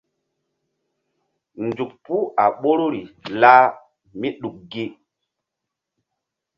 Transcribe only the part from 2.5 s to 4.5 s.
ɓoruri lah mí